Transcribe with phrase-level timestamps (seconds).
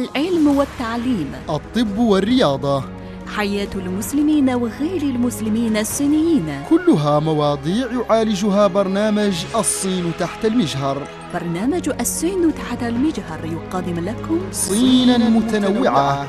[0.00, 1.32] العلم والتعليم.
[1.50, 2.84] الطب والرياضة.
[3.36, 6.62] حياة المسلمين وغير المسلمين الصينيين.
[6.70, 11.06] كلها مواضيع يعالجها برنامج الصين تحت المجهر.
[11.34, 16.28] برنامج الصين تحت المجهر يقدم لكم صينا متنوعة.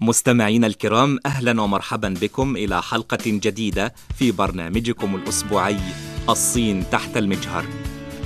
[0.00, 5.76] مستمعينا الكرام أهلا ومرحبا بكم إلى حلقة جديدة في برنامجكم الأسبوعي.
[6.28, 7.64] الصين تحت المجهر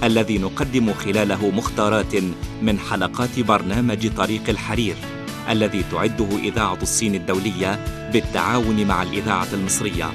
[0.04, 2.14] الذي نقدم خلاله مختارات
[2.62, 4.96] من حلقات برنامج طريق الحرير
[5.48, 10.10] الذي تعده إذاعة الصين الدولية بالتعاون مع الإذاعة المصرية.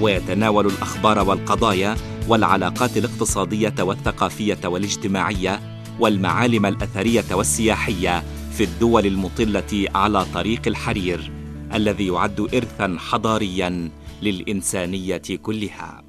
[0.00, 1.96] ويتناول الأخبار والقضايا
[2.28, 5.60] والعلاقات الاقتصادية والثقافية والاجتماعية
[6.00, 11.32] والمعالم الأثرية والسياحية في الدول المطلة على طريق الحرير
[11.74, 13.90] الذي يعد ارثا حضاريا
[14.22, 16.07] للإنسانية كلها.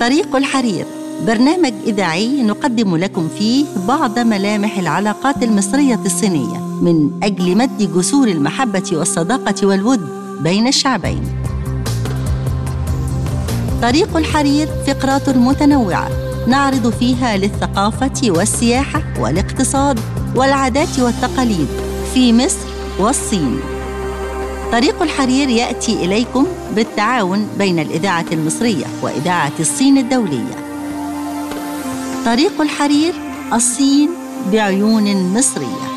[0.00, 0.86] طريق الحرير
[1.26, 8.90] برنامج إذاعي نقدم لكم فيه بعض ملامح العلاقات المصرية الصينية من أجل مد جسور المحبة
[8.92, 10.00] والصداقة والود
[10.42, 11.22] بين الشعبين.
[13.82, 16.08] طريق الحرير فقرات متنوعة
[16.46, 20.00] نعرض فيها للثقافة والسياحة والاقتصاد
[20.36, 21.68] والعادات والتقاليد
[22.14, 23.60] في مصر والصين.
[24.72, 30.54] طريق الحرير يأتي إليكم بالتعاون بين الإذاعة المصرية وإذاعة الصين الدولية.
[32.24, 33.14] طريق الحرير
[33.52, 34.10] الصين
[34.52, 35.90] بعيون مصرية.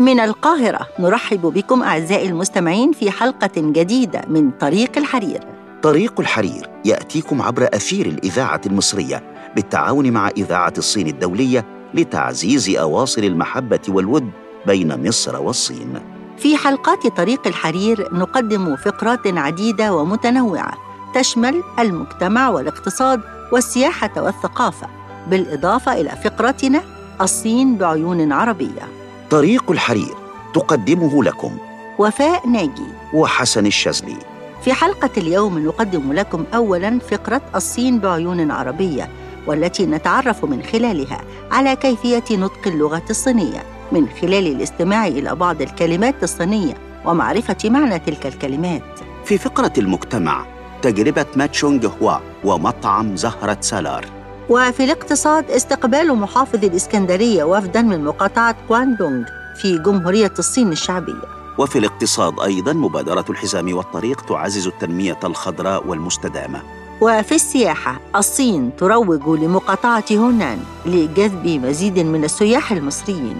[0.00, 5.40] من القاهرة نرحب بكم أعزائي المستمعين في حلقة جديدة من طريق الحرير.
[5.82, 9.22] طريق الحرير يأتيكم عبر أثير الإذاعة المصرية
[9.56, 14.30] بالتعاون مع إذاعة الصين الدولية لتعزيز أواصر المحبة والود
[14.66, 16.21] بين مصر والصين.
[16.42, 20.72] في حلقات طريق الحرير نقدم فقرات عديدة ومتنوعة
[21.14, 23.20] تشمل المجتمع والاقتصاد
[23.52, 24.86] والسياحة والثقافة
[25.26, 26.82] بالإضافة إلى فقرتنا
[27.20, 28.88] الصين بعيون عربية.
[29.30, 30.14] طريق الحرير
[30.54, 31.56] تقدمه لكم
[31.98, 32.86] وفاء ناجي.
[33.14, 34.18] وحسن الشاذلي.
[34.64, 39.08] في حلقة اليوم نقدم لكم اولا فقرة الصين بعيون عربية
[39.46, 41.20] والتي نتعرف من خلالها
[41.50, 43.71] على كيفية نطق اللغة الصينية.
[43.92, 48.82] من خلال الاستماع إلى بعض الكلمات الصينية ومعرفة معنى تلك الكلمات.
[49.24, 50.46] في فقرة المجتمع
[50.82, 54.04] تجربة ماتشونج هوا ومطعم زهرة سالار.
[54.48, 59.24] وفي الاقتصاد استقبال محافظ الإسكندرية وفدا من مقاطعة كواندونغ
[59.56, 61.42] في جمهورية الصين الشعبية.
[61.58, 66.62] وفي الاقتصاد أيضا مبادرة الحزام والطريق تعزز التنمية الخضراء والمستدامة.
[67.00, 73.36] وفي السياحة الصين تروج لمقاطعة هونان لجذب مزيد من السياح المصريين.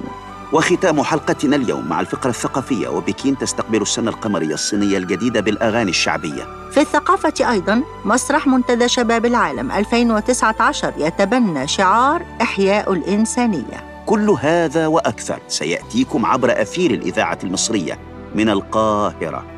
[0.53, 6.71] وختام حلقتنا اليوم مع الفقرة الثقافية وبكين تستقبل السنة القمرية الصينية الجديدة بالأغاني الشعبية.
[6.71, 14.05] في الثقافة أيضا مسرح منتدى شباب العالم 2019 يتبنى شعار إحياء الإنسانية.
[14.07, 17.99] كل هذا وأكثر سيأتيكم عبر أثير الإذاعة المصرية
[18.35, 19.52] من القاهرة.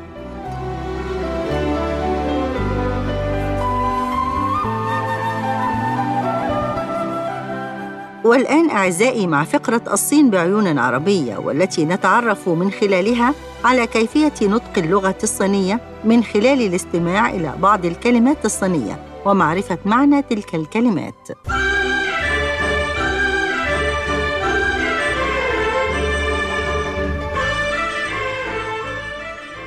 [8.25, 15.15] والآن أعزائي مع فقرة الصين بعيون عربية والتي نتعرف من خلالها على كيفية نطق اللغة
[15.23, 21.27] الصينية من خلال الاستماع إلى بعض الكلمات الصينية ومعرفة معنى تلك الكلمات.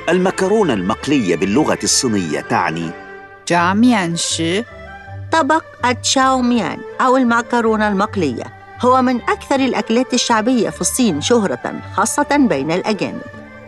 [0.09, 2.89] المكرونة المقلية باللغة الصينية تعني
[3.47, 4.63] جاميان شي
[5.31, 8.43] طبق التشاو ميان أو المعكرونة المقلية.
[8.81, 13.21] هو من أكثر الأكلات الشعبية في الصين شهرة خاصة بين الأجانب.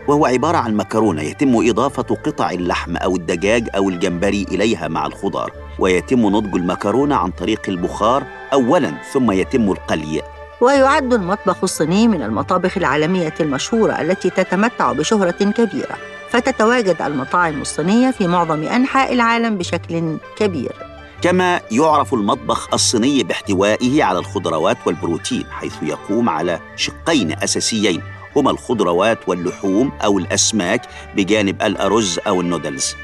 [0.08, 5.52] وهو عبارة عن مكرونة يتم إضافة قطع اللحم أو الدجاج أو الجمبري إليها مع الخضار
[5.78, 10.22] ويتم نضج المكرونة عن طريق البخار أولاً ثم يتم القلي.
[10.60, 15.96] ويعد المطبخ الصيني من المطابخ العالمية المشهورة التتي تتمتع بشهرة كبيرة.
[16.30, 20.91] فتتواجد المطاعم الصينية في معظم أنحاء العالم بشكل كبير.
[21.22, 28.02] كما يعرف المطبخ الصيني باحتوائه على الخضروات والبروتين حيث يقوم على شقين أساسيين
[28.36, 30.82] هما الخضروات واللحوم أو الأسماك
[31.16, 32.94] بجانب الأرز أو النودلز.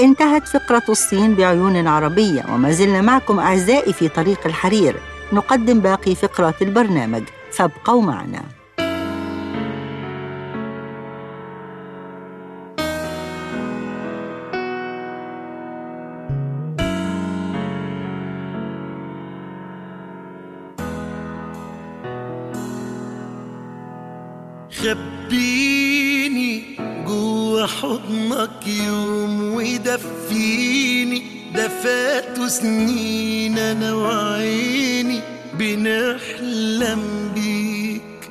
[0.00, 4.96] انتهت فقرة الصين بعيون عربية وما زلنا معكم أعزائي في طريق الحرير.
[5.32, 8.57] نقدم باقي فقرات البرنامج فابقوا معنا.
[28.48, 31.22] حضنك يوم ودفيني
[31.54, 31.68] ده
[32.48, 35.20] سنين أنا وعيني
[35.54, 37.02] بنحلم
[37.34, 38.30] بيك.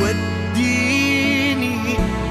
[0.00, 1.76] وديني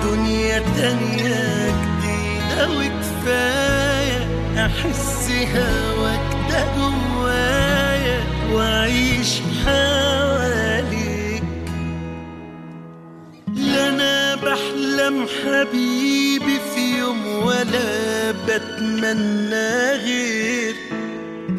[0.04, 4.28] دنيا تانية جديدة وكفاية.
[4.66, 8.24] أحس هواك ده جوايا
[8.54, 9.87] وأعيش حواليك
[15.26, 20.76] حبيبي في يوم ولا بتمنى غير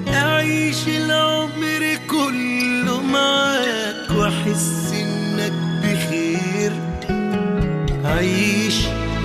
[0.09, 5.53] أعيش العمر كله معاك وأحس إنك
[5.83, 6.73] بخير.
[8.05, 8.79] عيش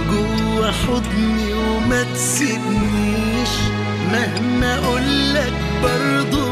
[0.09, 3.53] جوا حضني وما تسيبنيش.
[4.11, 5.53] مهما أقولك
[5.83, 6.42] برضو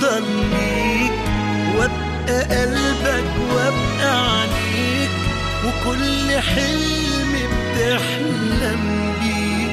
[0.00, 1.12] إن أفضل ليك
[1.78, 3.24] وأبقى قلبك
[3.54, 5.10] وأبقى عليك
[5.64, 7.32] وكل حلم
[7.74, 8.82] بتحلم
[9.20, 9.70] بيه.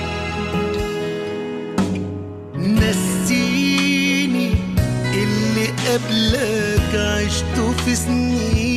[2.58, 4.50] نسيني
[5.14, 8.77] اللي قبلك عشته في سنيني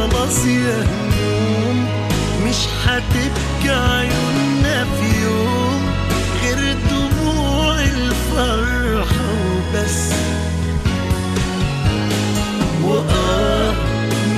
[0.00, 1.86] خلاص يا هموم
[2.44, 5.82] مش هتبكي عيوننا في يوم
[6.42, 10.12] غير دموع الفرحة وبس.
[12.84, 13.72] وآه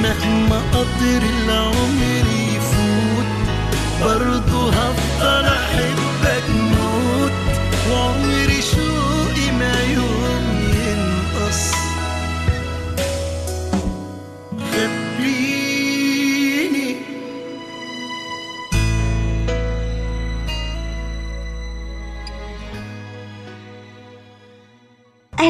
[0.03, 2.27] مهما قطر العمر
[2.57, 3.31] يفوت
[4.05, 6.12] برضه هفضل أحبك.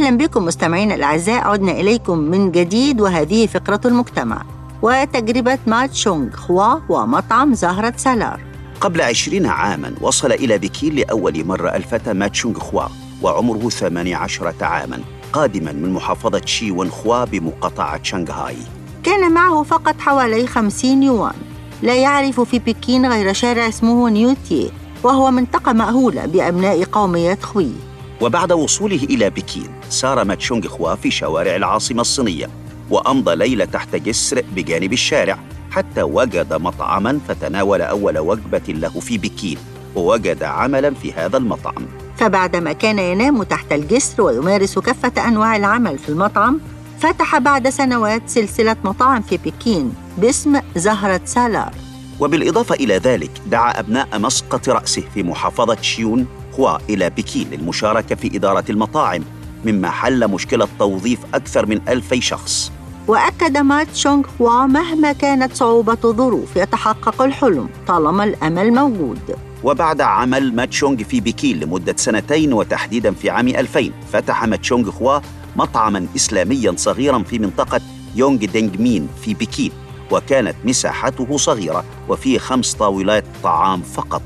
[0.02, 4.42] أهلا بكم مستمعينا الأعزاء عدنا إليكم من جديد وهذه فقرة المجتمع
[4.82, 8.40] وتجربة مات شونغ خوا ومطعم زهرة سالار.
[8.80, 12.82] قبل عشرين عاما وصل إلى بكين لأول مرة الفتى ماتشونغ خوا
[13.22, 15.00] وعمره 18 عاما
[15.32, 18.56] قادما من محافظة شي ون خوا بمقاطعة شنغهاي
[19.02, 21.36] كان معه فقط حوالي 50 يوان.
[21.82, 24.70] لا يعرف في بكين غير شارع اسمه نيوتيه
[25.02, 27.91] وهو منطقة مأهولة بأبناء قومية خوي.
[28.22, 32.50] وبعد وصوله إلى بكين سار ماتشونغ خوا في شوارع العاصمة الصينية
[32.90, 35.38] وأمضى ليلة تحت جسر بجانب الشارع
[35.70, 39.58] حتى وجد مطعما فتناول أول وجبة له في بكين
[39.96, 41.86] ووجد عملا في هذا المطعم.
[42.16, 46.60] فبعدما كان ينام تحت الجسر ويمارس كافة أنواع العمل في المطعم
[47.00, 51.74] فتح بعد سنوات سلسلة مطاعم في بكين باسم زهرة سالار.
[52.20, 56.26] وبالإضافة إلى ذلك دعا أبناء مسقط رأسه في محافظة شيون
[56.60, 59.22] هوا إلى بكين للمشاركة في إدارة المطاعم
[59.64, 62.72] مما حل مشكلة توظيف أكثر من ألفي شخص.
[63.08, 69.18] وأكد مات شونغ هوا مهما كانت صعوبة الظروف يتحقق الحلم طالما الأمل موجود.
[69.64, 75.18] وبعد عمل ماتشونغ في بكين لمدة سنتين وتحديدا في عام 2000 فتح ماتشونغ خوا
[75.56, 77.80] مطعما إسلاميا صغيرا في منطقة
[78.16, 79.72] يونغ دينغ مين في بكين
[80.10, 84.22] وكانت مساحته صغيرة وفيه خمس طاولات طعام فقط.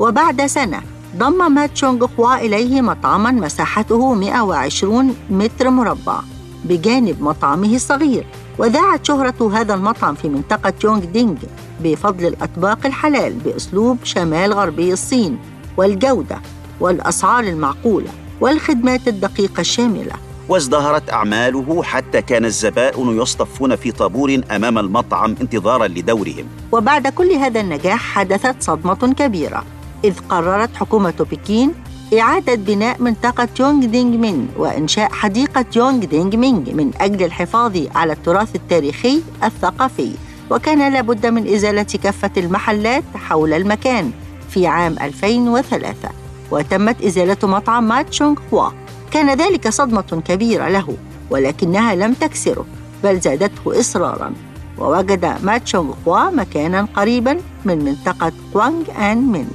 [0.00, 0.82] وبعد سنة
[1.16, 6.20] ضم مات شونغ هوا إليه مطعما مساحته 120 متر مربع
[6.64, 8.26] بجانب مطعمه الصغير
[8.58, 11.36] وذاعت شهرة هذا المطعم في منطقة يونغ دينغ
[11.80, 15.38] بفضل الأطباق الحلال بأسلوب شمال غربي الصين
[15.76, 16.40] والجودة
[16.80, 18.10] والأسعار المعقولة
[18.40, 20.12] والخدمات الدقيقة الشاملة.
[20.48, 26.46] وازدهرت أعماله حتى كان الزبائن يصطفون في طابور أمام المطعم انتظارا لدورهم.
[26.72, 29.64] وبعد كل هذا النجاح حدثت صدمة كبيرة.
[30.04, 31.74] إذ قررت حكومة بكين
[32.20, 38.12] إعادة بناء منطقة يونغ دينغ مين وإنشاء حديقة يونغ دينغ مينغ من أجل الحفاظ على
[38.12, 40.12] التراث التاريخي الثقافي.
[40.50, 44.10] وكان لابد من إزالة كافة المحلات حول المكان
[44.50, 46.08] في عام 2003
[46.50, 48.70] وتمت إزالة مطعم ما تشونغ هوا.
[49.10, 50.96] كان ذلك صدمة كبيرة له
[51.30, 52.66] ولكنها لم تكسره
[53.04, 54.32] بل زادته إصرارا.
[54.78, 59.48] ووجد ما تشونغ هوا مكانا قريبا من منطقة كوانغ آن من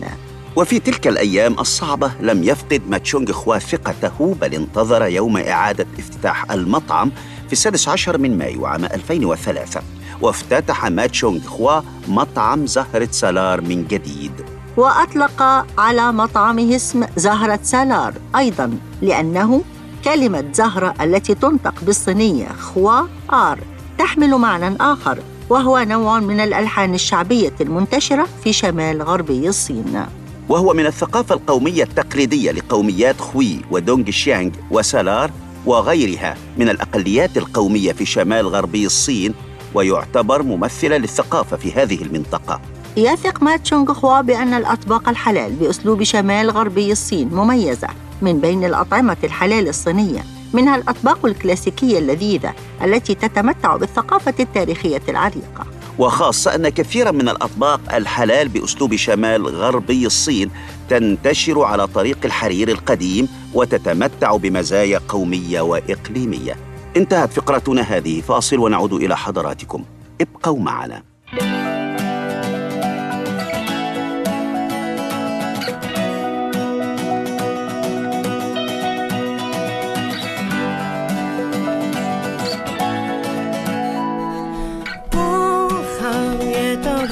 [0.56, 7.12] وفي تلك الأيام الصعبة لم يفقد ماتشونغ خوا ثقته بل انتظر يوم إعادة افتتاح المطعم
[7.48, 9.82] في السادس عشر من مايو عام 2003
[10.22, 14.32] وافتتح ماتشونغ خوا مطعم زهرة سالار من جديد.
[14.78, 19.64] وأطلق على مطعمه اسم زهرة سالار أيضا لأنه
[20.06, 23.60] كلمة زهرة التي تنطق بالصينية خوا آر
[23.98, 25.20] تحمل معنى آخر
[25.50, 30.06] وهو نوع من الألحان الشعبية المنتشرة في شمال غربي الصين.
[30.50, 35.32] وهو من الثقافة القومية التقليدية لقوميات خوي ودونغ شيانغ وسالار
[35.66, 39.34] وغيرها من الأقليات القومية في شمال غربي الصين
[39.74, 42.62] ويعتبر ممثلا للثقافة في هذه المنطقة.
[42.98, 47.88] يثق ما تشونغ خوا بأن الأطباق الحلال بأسلوب شمال غربي الصين مميزة
[48.22, 50.24] من بين الأطعمة الحلال الصينية.
[50.54, 55.73] منها الأطباق الكلاسيكية اللذيذة التي تتمتع بالثقافة التاريخية العريقة.
[56.00, 60.50] وخاصة أن كثيرا من الأطباق الحلال بأسلوب شمال غربي الصين
[60.90, 66.56] تنتشر على طريق الحرير القديم وتتمتع بمزايا قومية وإقليمية.
[66.98, 69.84] انتهت فقرتنا هذه فاصل ونعود إلى حضراتكم.
[70.22, 71.13] ابقوا معنا.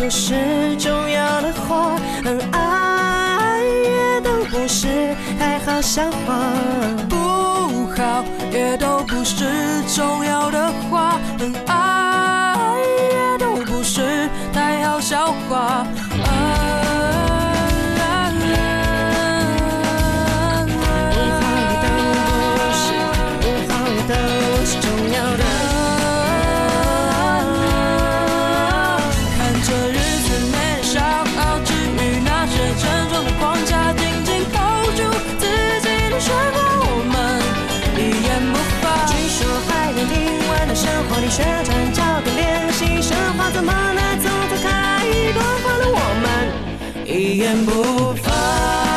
[0.02, 0.34] 不是
[0.78, 6.42] 重要的话，恩爱也都不是太好笑话。
[7.08, 9.46] 不好也都不是
[9.94, 12.78] 重要的话，恩爱
[13.12, 15.86] 也都不是太好笑话。
[41.32, 44.68] 旋转交个练习，生活怎么能从头开？
[45.34, 46.28] 多坏了我们
[47.08, 48.91] 一言不发。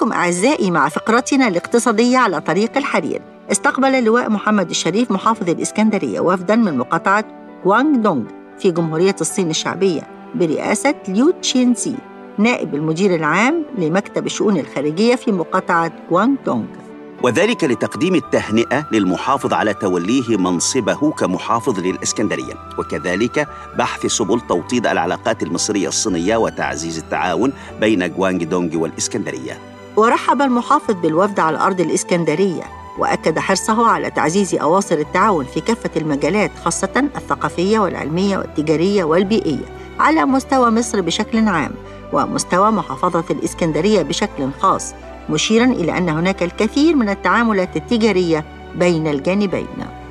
[0.00, 3.22] بكم أعزائي مع فقرتنا الاقتصادية على طريق الحرير.
[3.52, 7.24] استقبل اللواء محمد الشريف محافظ الإسكندرية وفدا من مقاطعة
[7.64, 8.24] كوانغ دونغ
[8.58, 10.02] في جمهورية الصين الشعبية
[10.34, 11.94] برئاسة ليو تشينزي
[12.38, 16.64] نائب المدير العام لمكتب الشؤون الخارجية في مقاطعة كوانغ دونغ
[17.22, 22.54] وذلك لتقديم التهنئة للمحافظ على توليه منصبه كمحافظ للإسكندرية.
[22.78, 29.69] وكذلك بحث سبل توطيد العلاقات المصرية الصينية وتعزيز التعاون بين جوانج دونج والإسكندرية.
[30.00, 32.62] ورحب المحافظ بالوفد على أرض الإسكندرية
[32.98, 39.64] وأكد حرصه على تعزيز أواصر التعاون في كافة المجالات خاصة الثقافية والعلمية والتجارية والبيئية
[39.98, 41.70] على مستوى مصر بشكل عام
[42.12, 44.94] ومستوى محافظة الإسكندرية بشكل خاص
[45.30, 48.44] مشيرا إلى أن هناك الكثير من التعاملات التجارية
[48.76, 49.66] بين الجانبين.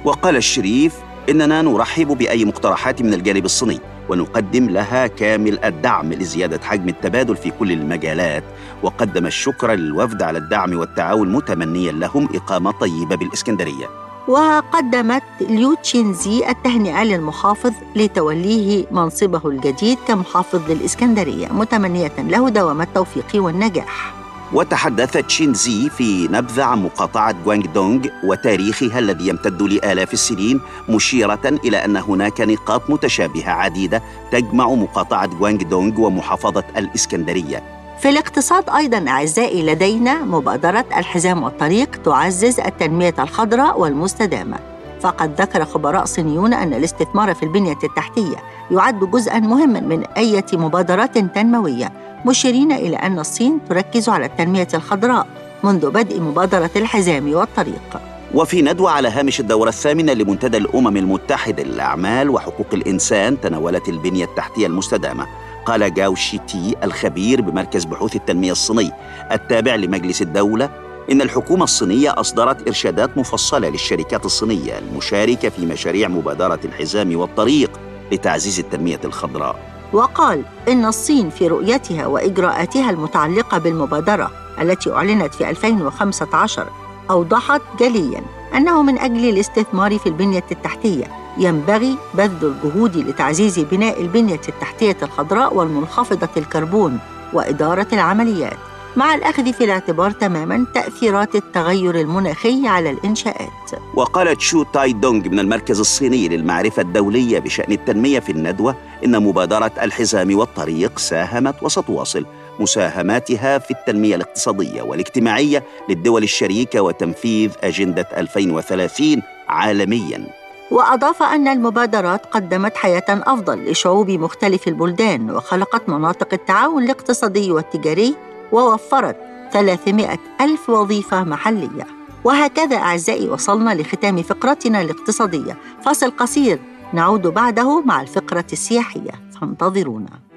[0.06, 0.96] وقال الشريف
[1.30, 7.52] إننا نرحب بأي مقترحات من الجانب الصيني ونقدم لها كامل الدعم لزيادة حجم التبادل في
[7.52, 8.44] كل المجالات
[8.84, 13.90] وقدم الشكر للوفد على الدعم والتعاون متمنيا لهم إقامة طيبة بالإسكندرية.
[14.28, 24.19] وقدمت ليو تشينزي التهنئة للمحافظ لتوليه منصبه الجديد كمحافظ للإسكندرية متمنية له دوام التوفيق والنجاح.
[24.54, 31.86] وتحدثت شينزي في نبذة عن مقاطعة جوانغ دونغ وتاريخها الذي يمتد لآلاف السنين مشيرة إلى
[31.86, 37.64] أن هناك نقاط متشابهة عديدة تجمع مقاطعة جوانغ دونغ ومحافظة الإسكندرية.
[38.00, 44.58] في الاقتصاد أيضا أعزائي لدينا مبادرة الحزام والطريق تعزز التنمية الخضراء والمستدامة.
[45.00, 48.36] فقد ذكر خبراء صينيون أن الاستثمار في البنية التحتية
[48.72, 51.92] يعد جزءا مهما من أي مبادرات تنموية
[52.26, 55.28] مشيرين إلى أن الصين تركز على التنمية الخضراء
[55.64, 58.02] منذ بدء مبادرة الحزام والطريق.
[58.34, 64.68] وفي ندوة على هامش الدورة الثامنة لمنتدى الأمم المتحدة للأعمال وحقوق الإنسان تناولت البنية التحتية
[64.68, 65.26] المستدامة.
[65.66, 68.92] قال جاو شيتي الخبير بمركز بحوث التنمية الصيني
[69.32, 70.70] التابع لمجلس الدولة
[71.12, 77.72] إن الحكومة الصينية أصدرت إرشادات مفصلة للشركات الصينية المشاركة في مشاريع مبادرة الحزام والطريق
[78.12, 79.56] لتعزيز التنمية الخضراء.
[79.94, 86.68] وقال إن الصين في رؤيتها وإجراءاتها المتعلقة بالمبادرة التي أعلنت في 2015
[87.10, 88.22] أوضحت جلياً
[88.56, 91.06] أنه من أجل الاستثمار في البنية التحتية
[91.38, 97.00] ينبغي بذل الجهود لتعزيز بناء البنية التحتية الخضراء والمنخفضة الكربون
[97.34, 98.58] وإدارة العمليات.
[98.96, 103.72] مع الأخذ في الاعتبار تماما تأثيرات التغير المناخي على الإنشاءات.
[103.94, 108.76] وقالت شو تاي دونغ من المركز الصيني للمعرفة الدولية بشأن التنمية في الندوة
[109.06, 112.26] إن مبادرة الحزام والطريق ساهمت وستواصل
[112.60, 120.28] مساهماتها في التنمية الاقتصادية والاجتماعية للدول الشريكة وتنفيذ أجندة 2030 عالمياً.
[120.72, 128.16] وأضاف أن المبادرات قدمت حياة أفضل لشعوب مختلف البلدان وخلقت مناطق التعاون الاقتصادي والتجاري
[128.52, 129.18] ووفرت
[129.52, 131.88] 300 ألف وظيفة محلية.
[132.24, 135.58] وهكذا أعزائي وصلنا لختام فقرتنا الاقتصادية.
[135.82, 136.60] فاصل قصير
[136.94, 139.12] نعود بعده مع الفقرة السياحية.
[139.42, 140.29] فانتظرونا.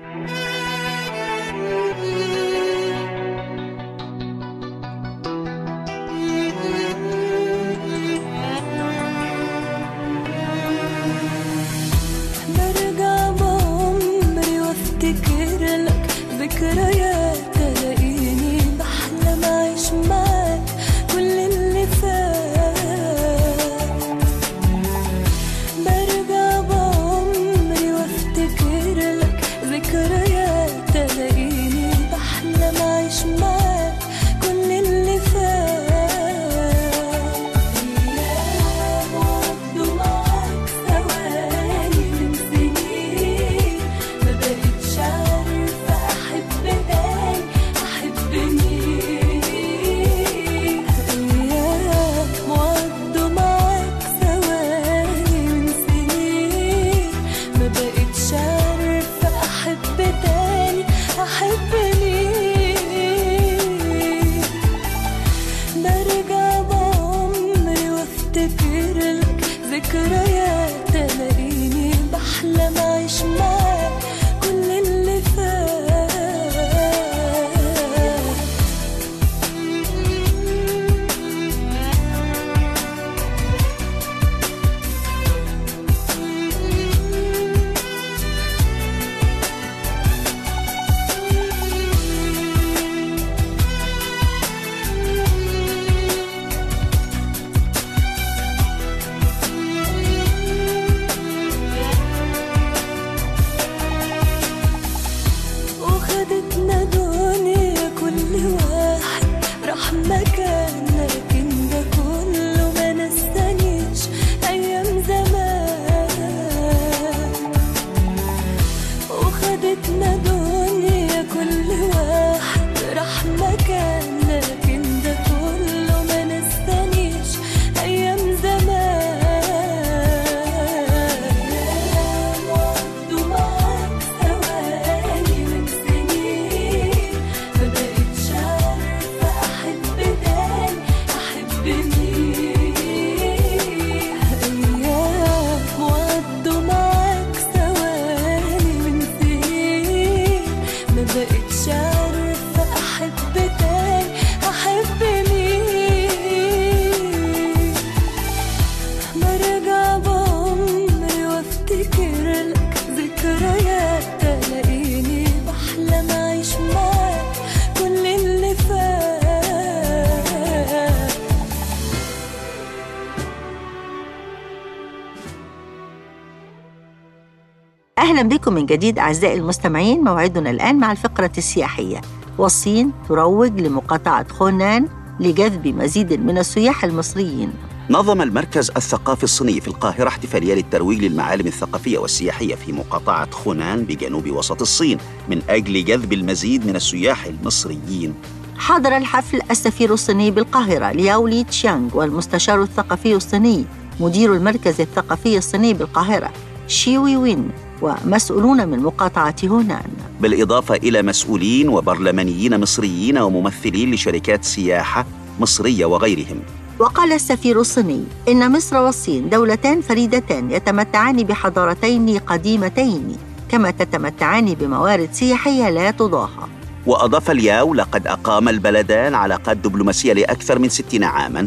[178.22, 182.00] أهلا بكم من جديد أعزائي المستمعين موعدنا الآن مع الفقرة السياحية.
[182.38, 184.88] والصين تروج لمقاطعة خونان
[185.20, 187.52] لجذب مزيد من السياح المصريين.
[187.90, 194.30] نظم المركز الثقافي الصيني في القاهرة احتفالية للترويج للمعالم الثقافية والسياحية في مقاطعة خونان بجنوب
[194.30, 198.14] وسط الصين من أجل جذب المزيد من السياح المصريين.
[198.58, 203.64] حضر الحفل السفير الصيني بالقاهرة لياو لي تشيانغ والمستشار الثقافي الصيني
[204.00, 206.32] مدير المركز الثقافي الصيني بالقاهرة
[206.66, 207.50] شيوي وين.
[207.82, 209.90] ومسؤولون من مقاطعة هونان.
[210.20, 215.06] بالإضافة إلى مسؤولين وبرلمانيين مصريين وممثلين لشركات سياحة
[215.40, 216.40] مصرية وغيرهم.
[216.78, 223.16] وقال السفير الصيني إن مصر والصين دولتان فريدتان يتمتعان بحضارتين قديمتين
[223.48, 226.46] كما تتمتعان بموارد سياحية لا تضاهى.
[226.86, 231.46] وأضاف الياو لقد أقام البلدان علاقات دبلوماسية لأكثر من ستين عاماً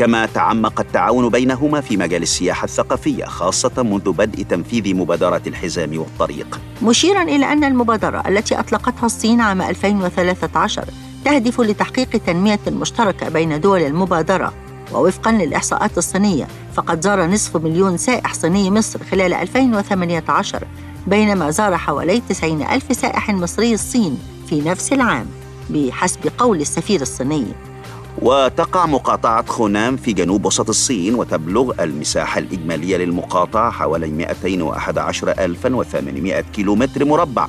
[0.00, 6.60] كما تعمق التعاون بينهما في مجال السياحة الثقافية خاصة منذ بدء تنفيذ مبادرة الحزام والطريق.
[6.82, 10.84] مشيرا إلى أن المبادرة التي أطلقتها الصين عام 2013
[11.24, 14.52] تهدف لتحقيق تنمية مشتركة بين دول المبادرة
[14.92, 20.64] ووفقا للإحصاءات الصينية فقد زار نصف مليون سائح صيني مصر خلال 2018
[21.06, 25.26] بينما زار حوالي 90 ألف سائح مصري الصين في نفس العام
[25.70, 27.69] بحسب قول السفير الصيني.
[28.18, 37.48] وتقع مقاطعة خونام في جنوب وسط الصين وتبلغ المساحة الإجمالية للمقاطعة حوالي 211800 كيلومتر مربع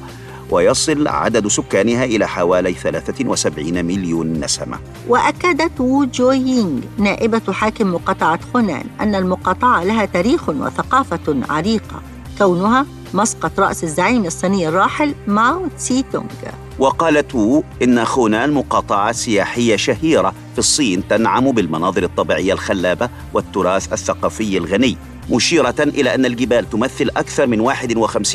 [0.51, 4.79] ويصل عدد سكانها إلى حوالي 73 مليون نسمة.
[5.07, 12.01] وأكدت وو جو يينغ نائبة حاكم مقاطعة خونان أن المقاطعة لها تاريخ وثقافة عريقة.
[12.37, 16.25] كونها مسقط رأس الزعيم الصيني الراحل ماو تسي تونغ
[16.79, 24.57] وقالت وو إن خونان مقاطعة سياحية شهيرة في الصين تنعم بالمناظر الطبيعية الخلابة والتراث الثقافي
[24.57, 24.97] الغني
[25.31, 28.25] مشيرة إلى أن الجبال تمثل أكثر من 51%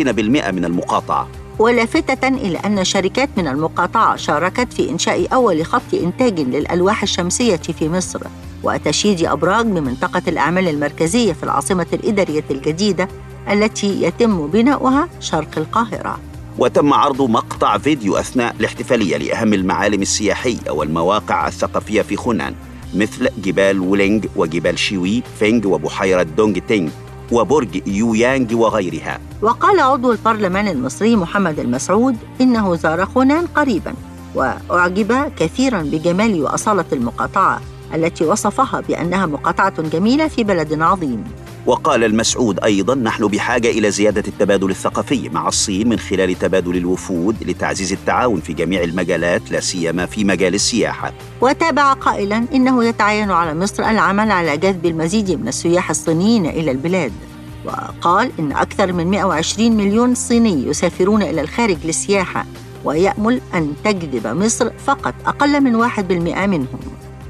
[0.53, 1.29] من المقاطعة.
[1.59, 7.89] ولافتة إلى أن شركات من المقاطعة شاركت في إنشاء أول خط إنتاج للألواح الشمسية في
[7.89, 8.21] مصر
[8.63, 13.09] وتشييد أبراج بمنطقة الأعمال المركزية في العاصمة الإدارية الجديدة
[13.51, 16.19] التي يتم بناؤها شرق القاهرة.
[16.59, 22.55] وتم عرض مقطع فيديو أثناء الاحتفالية لأهم المعالم السياحية والمواقع الثقافية في خنان
[22.95, 26.91] مثل جبال وولينغ وجبال شيوي فينغ وبحيرة دونغ تينغ
[27.33, 29.21] وبرج يويانغ وغيرها.
[29.43, 33.95] وقال عضو البرلمان المصري محمد المسعود إنه زار خنان قريبا
[34.35, 37.61] وأعجب كثيرا بجمال وأصالة المقاطعة
[37.95, 41.25] التي وصفها بأنها مقاطعة جميلة في بلد عظيم.
[41.67, 47.37] وقال المسعود أيضا نحن بحاجة إلى زيادة التبادل الثقافي مع الصين من خلال تبادل الوفود
[47.43, 51.13] لتعزيز التعاون في جميع المجالات لا سيما في مجال السياحة.
[51.41, 57.13] وتابع قائلا إنه يتعين على مصر العمل على جذب المزيد من السياح الصينيين إلى البلاد.
[57.65, 62.47] وقال إن أكثر من 120 مليون صيني يسافرون إلى الخارج للسياحة
[62.85, 66.79] ويأمل أن تجذب مصر فقط أقل من 1% منهم.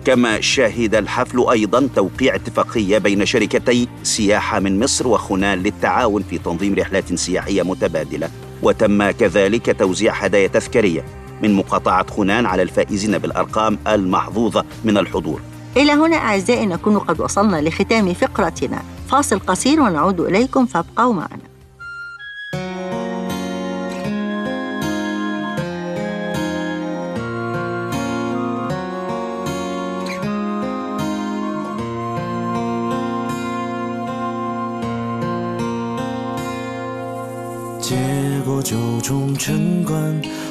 [0.07, 6.75] كما شهد الحفل أيضا توقيع اتفاقية بين شركتي سياحة من مصر وخنان للتعاون في تنظيم
[6.75, 8.31] رحلات سياحية متبادلة.
[8.63, 11.05] وتم كذلك توزيع هدايا تذكارية
[11.43, 15.41] من مقاطعة خنان على الفائزين بالأرقام المحظوظة من الحضور.
[15.77, 18.83] إلى هنا أعزائي نكون قد وصلنا لختام فقرتنا.
[19.09, 21.56] فاصل قصير ونعود إليكم فابقوا معنا.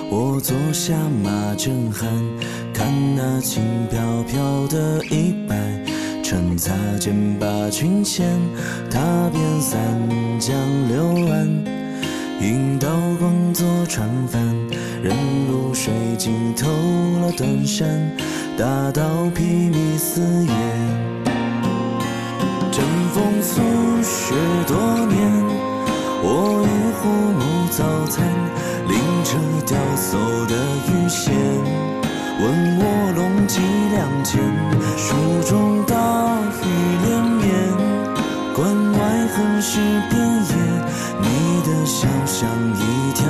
[0.10, 2.06] 我坐下马正酣，
[2.74, 5.56] 看那轻飘飘的衣摆，
[6.24, 8.28] 趁擦肩把裙掀，
[8.90, 9.00] 踏
[9.32, 9.80] 遍三
[10.40, 10.56] 江
[10.88, 11.48] 六岸，
[12.40, 12.88] 引刀
[13.20, 14.42] 光作船帆，
[15.02, 15.16] 人
[15.50, 16.70] 如水浸透
[17.22, 17.88] 了断山，
[18.58, 20.54] 大道披靡四野，
[22.72, 23.62] 阵风宿
[24.04, 24.34] 雪
[24.68, 25.75] 多年。
[26.28, 27.08] 我与虎
[27.38, 28.26] 母早餐，
[28.88, 30.54] 拎着钓叟的
[30.90, 31.32] 鱼线，
[32.42, 32.44] 问
[32.80, 32.82] 我
[33.16, 33.62] 龙几
[33.94, 34.42] 两钱？
[34.98, 35.14] 书
[35.48, 35.94] 中大
[36.64, 36.66] 雨
[37.06, 37.46] 连绵，
[38.56, 38.98] 关外
[39.36, 39.78] 横尸
[40.10, 40.18] 遍
[40.50, 40.52] 野，
[41.22, 43.22] 你的笑像一条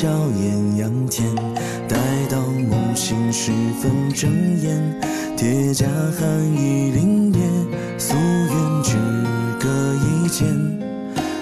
[0.00, 0.06] 笑
[0.40, 1.26] 艳阳天，
[1.88, 1.96] 待
[2.30, 3.50] 到梦醒时
[3.82, 4.30] 分睁
[4.62, 5.00] 眼，
[5.36, 7.40] 铁甲寒意凛冽，
[7.98, 8.96] 夙愿只
[9.58, 10.46] 隔一剑。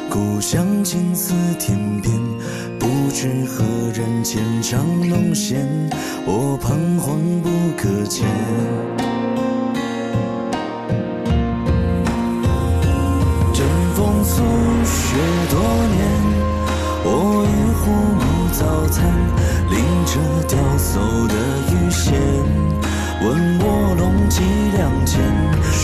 [0.09, 2.15] 故乡近似天边，
[2.79, 5.69] 不知何人浅唱弄弦，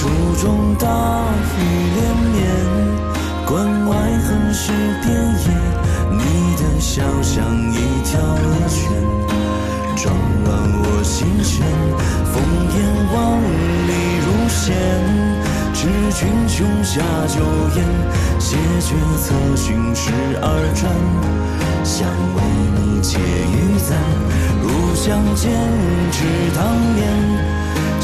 [0.02, 0.88] 书中大
[1.56, 1.62] 雨
[1.94, 2.42] 连绵，
[3.46, 3.54] 关
[3.86, 3.94] 外
[4.26, 5.46] 横尸遍野，
[6.10, 6.20] 你
[6.56, 8.80] 的笑像一条恶犬，
[9.94, 10.12] 撞
[10.42, 10.50] 乱
[10.82, 11.64] 我心弦，
[12.32, 12.34] 烽
[12.74, 12.76] 烟
[13.14, 13.14] 万
[13.86, 13.90] 里
[14.26, 14.74] 如线。
[15.72, 15.86] 知
[16.18, 17.38] 君穷下酒
[17.76, 17.86] 宴，
[18.40, 20.10] 谢绝策勋十
[20.42, 20.90] 二转，
[21.84, 22.42] 想为
[22.74, 23.96] 你解玉簪。
[24.62, 25.52] 入相见，
[26.10, 26.24] 知
[26.56, 26.60] 当
[26.96, 27.61] 年。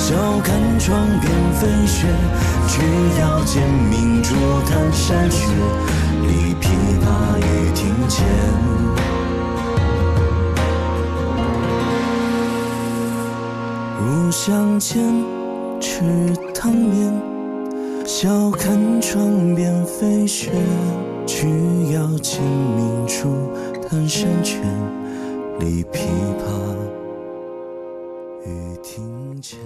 [0.09, 2.07] 笑看窗边飞雪，
[2.67, 2.81] 却
[3.21, 4.35] 要见明珠
[4.67, 5.47] 弹山雪。
[6.23, 6.65] 立琵
[6.99, 8.27] 琶于庭前。
[14.01, 15.05] 入相见，
[15.79, 16.01] 池
[16.55, 17.13] 塘边。
[18.07, 20.51] 笑看窗边飞雪，
[21.27, 21.47] 却
[21.93, 23.53] 要见明珠
[23.87, 24.57] 弹山雀。
[25.61, 25.99] 立琵
[26.39, 26.98] 琶
[28.48, 29.58] 于庭前。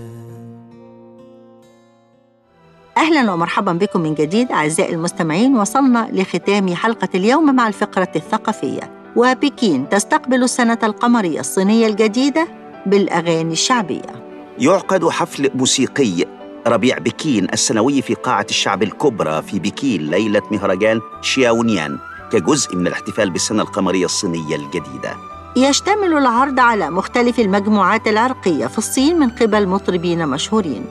[2.97, 9.89] أهلا ومرحبا بكم من جديد أعزائي المستمعين وصلنا لختام حلقة اليوم مع الفقرة الثقافية وبكين
[9.89, 12.47] تستقبل السنة القمرية الصينية الجديدة
[12.86, 14.23] بالأغاني الشعبية
[14.60, 16.26] يعقد حفل موسيقي
[16.67, 21.97] ربيع بكين السنوي في قاعة الشعب الكبرى في بكين ليلة مهرجان شياونيان
[22.32, 29.19] كجزء من الاحتفال بالسنة القمرية الصينية الجديدة يشتمل العرض على مختلف المجموعات العرقية في الصين
[29.19, 30.85] من قبل مطربين مشهورين.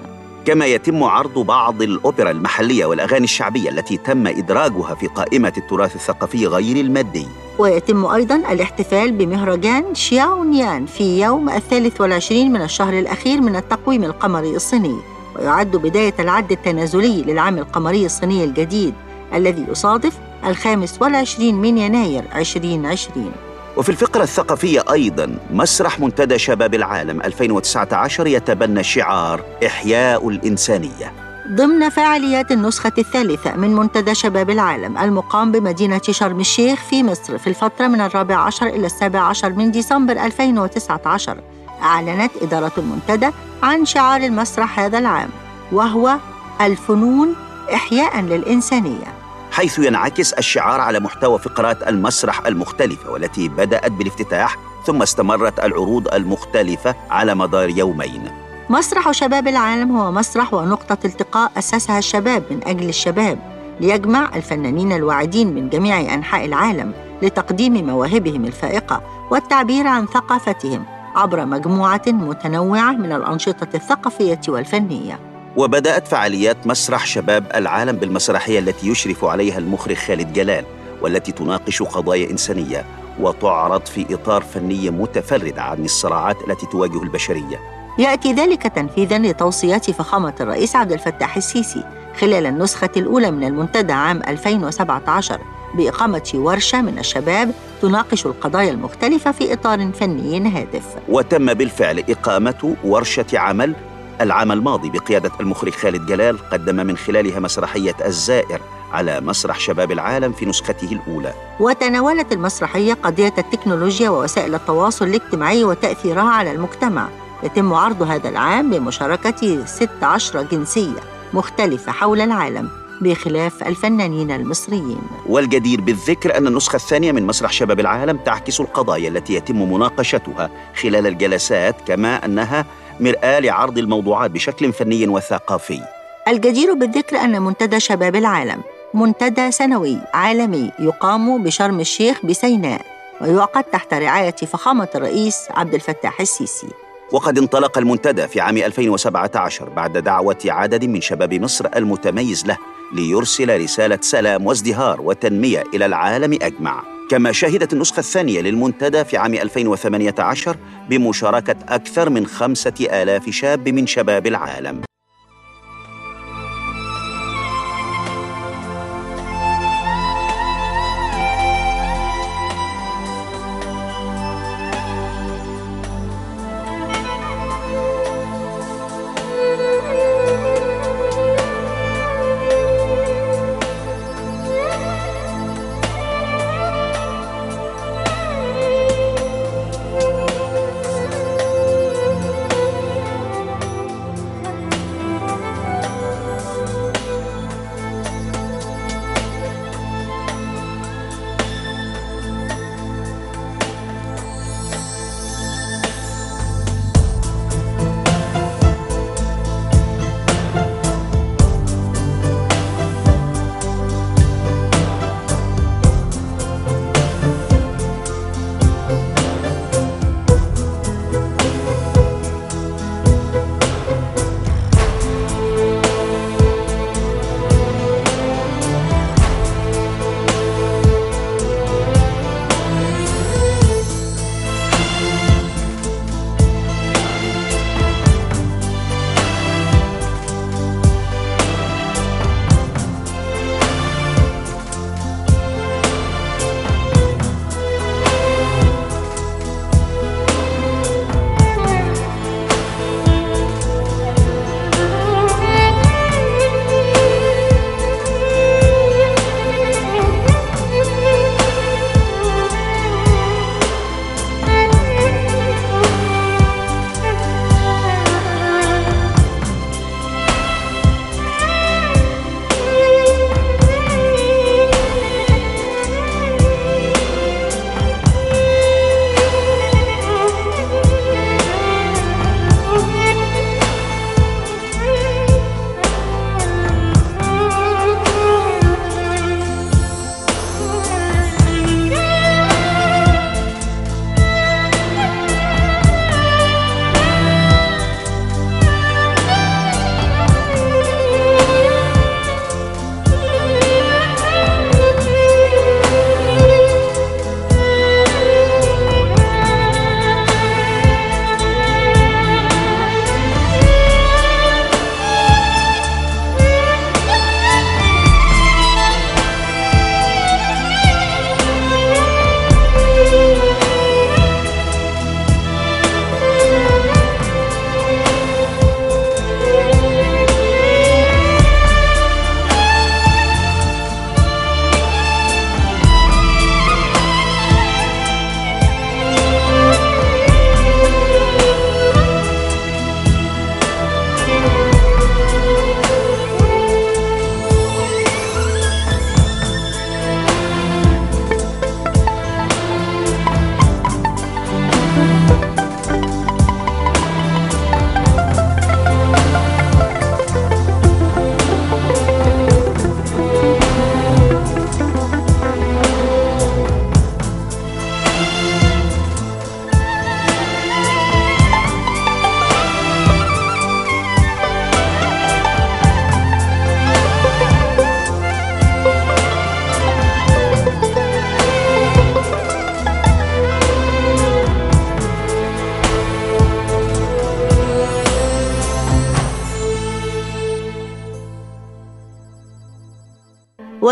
[0.45, 6.47] كما يتم عرض بعض الأوبرا المحلية والأغاني الشعبية التي تم إدراجها في قائمة التراث الثقافي
[6.47, 7.27] غير المادي.
[7.59, 14.55] ويتم أيضا الاحتفال بمهرجان شياونيان في يوم الثالث والعشرين من الشهر الأخير من التقويم القمري
[14.55, 14.97] الصيني.
[15.35, 18.93] ويعد بداية العد التنازلي للعام القمري الصيني الجديد
[19.33, 23.31] الذي يصادف الخامس والعشرين من يناير 2020
[23.77, 31.13] وفي الفقرة الثقافية أيضا مسرح منتدى شباب العالم 2019 يتبنى شعار إحياء الإنسانية.
[31.47, 37.47] ضمن فعاليات النسخة الثالثة من منتدى شباب العالم المقام بمدينة شرم الشيخ في مصر في
[37.47, 41.37] الفترة من الرابع عشر إلى السابع عشر من ديسمبر 2019
[41.83, 43.29] أعلنت إدارة المنتدى
[43.63, 45.29] عن شعار المسرح هذا العام
[45.71, 46.17] وهو
[46.61, 47.35] الفنون
[47.73, 49.20] إحياء للإنسانية.
[49.51, 56.95] حيث ينعكس الشعار على محتوى فقرات المسرح المختلفة والتي بدأت بالافتتاح ثم استمرت العروض المختلفة
[57.09, 58.31] على مدار يومين.
[58.69, 63.39] مسرح شباب العالم هو مسرح ونقطة التقاء أسسها الشباب من أجل الشباب
[63.79, 70.85] ليجمع الفنانين الواعدين من جميع أنحاء العالم لتقديم مواهبهم الفائقة والتعبير عن ثقافتهم
[71.15, 75.30] عبر مجموعة متنوعة من الأنشطة الثقافية والفنية.
[75.57, 80.65] وبدأت فعاليات مسرح شباب العالم بالمسرحية التي يشرف عليها المخرج خالد جلال
[81.01, 82.85] والتي تناقش قضايا إنسانية
[83.19, 87.59] وتعرض في إطار فني متفرد عن الصراعات التي تواجه البشرية.
[87.99, 91.83] يأتي ذلك تنفيذا لتوصيات فخامة الرئيس عبد الفتاح السيسي
[92.19, 95.39] خلال النسخة الأولى من المنتدى عام 2017
[95.75, 100.85] بإقامة ورشة من الشباب تناقش القضايا المختلفة في إطار فني هادف.
[101.09, 103.75] وتم بالفعل إقامة ورشة عمل
[104.21, 110.31] العام الماضي بقيادة المخرج خالد جلال قدم من خلالها مسرحية الزائر على مسرح شباب العالم
[110.31, 111.33] في نسخته الأولى.
[111.59, 117.07] وتناولت المسرحية قضية التكنولوجيا ووسائل التواصل الاجتماعي وتأثيرها على المجتمع.
[117.43, 120.99] يتم عرض هذا العام بمشاركة 16 جنسية
[121.33, 122.69] مختلفة حول العالم
[123.01, 125.01] بخلاف الفنانين المصريين.
[125.25, 130.49] والجدير بالذكر أن النسخة الثانية من مسرح شباب العالم تعكس القضايا التي يتم مناقشتها
[130.81, 132.65] خلال الجلسات كما أنها
[133.01, 135.81] مرآة لعرض الموضوعات بشكل فني وثقافي.
[136.27, 138.61] الجدير بالذكر أن منتدى شباب العالم
[138.93, 142.81] منتدى سنوي عالمي يقام بشرم الشيخ بسيناء
[143.21, 146.67] ويعقد تحت رعاية فخامة الرئيس عبد الفتاح السيسي.
[147.11, 152.57] وقد انطلق المنتدى في عام 2017 بعد دعوة عدد من شباب مصر المتميز له
[152.93, 156.83] ليرسل رسالة سلام وازدهار وتنمية إلى العالم أجمع.
[157.11, 160.57] كما شهدت النسخة الثانية للمنتدى في عام 2018
[160.89, 164.81] بمشاركة أكثر من خمسة آلاف شاب من شباب العالم.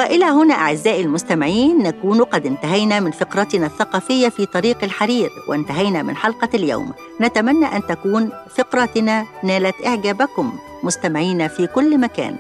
[0.09, 6.15] والى هنا أعزائي المستمعين نكون قد انتهينا من فقرتنا الثقافية في طريق الحرير وانتهينا من
[6.15, 6.93] حلقة اليوم.
[7.21, 10.53] نتمنى أن تكون فقرتنا نالت إعجابكم.
[10.83, 12.35] مستمعينا في كل مكان.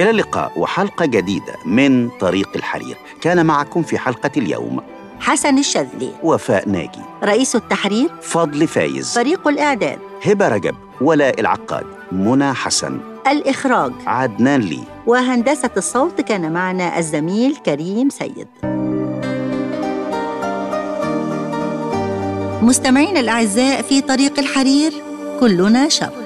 [0.00, 2.96] إلى اللقاء وحلقة جديدة من طريق الحرير.
[3.20, 4.80] كان معكم في حلقة اليوم
[5.20, 7.02] حسن الشاذلي وفاء ناجي.
[7.24, 8.10] رئيس التحرير.
[8.22, 9.14] فضل فايز.
[9.14, 9.98] فريق الإعداد.
[10.24, 10.74] هبة رجب.
[11.00, 11.86] ولاء العقاد.
[12.12, 13.11] منى حسن.
[13.28, 13.92] الإخراج.
[14.06, 14.80] عدنان لي.
[15.06, 18.48] وهندسة الصوت كان معنا الزميل كريم سيد.
[22.62, 24.92] مستمعينا الأعزاء في طريق الحرير
[25.40, 26.21] كلنا شرق